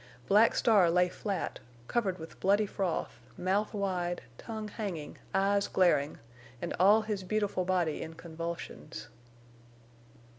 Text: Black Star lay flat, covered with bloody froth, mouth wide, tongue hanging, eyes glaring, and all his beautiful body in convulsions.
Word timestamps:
Black 0.27 0.55
Star 0.55 0.89
lay 0.89 1.09
flat, 1.09 1.59
covered 1.87 2.17
with 2.17 2.39
bloody 2.39 2.65
froth, 2.65 3.19
mouth 3.37 3.71
wide, 3.71 4.23
tongue 4.39 4.67
hanging, 4.69 5.19
eyes 5.31 5.67
glaring, 5.67 6.17
and 6.59 6.73
all 6.79 7.03
his 7.03 7.23
beautiful 7.23 7.65
body 7.65 8.01
in 8.01 8.15
convulsions. 8.15 9.09